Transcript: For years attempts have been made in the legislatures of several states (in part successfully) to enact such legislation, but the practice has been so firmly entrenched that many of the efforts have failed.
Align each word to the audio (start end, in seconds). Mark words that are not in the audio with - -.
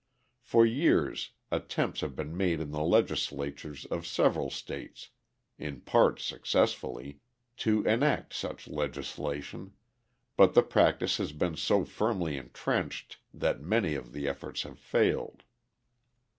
For 0.41 0.65
years 0.65 1.33
attempts 1.51 2.01
have 2.01 2.15
been 2.15 2.35
made 2.35 2.59
in 2.59 2.71
the 2.71 2.81
legislatures 2.81 3.85
of 3.85 4.07
several 4.07 4.49
states 4.49 5.09
(in 5.59 5.81
part 5.81 6.19
successfully) 6.19 7.19
to 7.57 7.83
enact 7.83 8.33
such 8.33 8.67
legislation, 8.67 9.73
but 10.35 10.55
the 10.55 10.63
practice 10.63 11.17
has 11.17 11.33
been 11.33 11.55
so 11.55 11.85
firmly 11.85 12.35
entrenched 12.35 13.19
that 13.31 13.61
many 13.61 13.93
of 13.93 14.11
the 14.11 14.27
efforts 14.27 14.63
have 14.63 14.79
failed. 14.79 15.43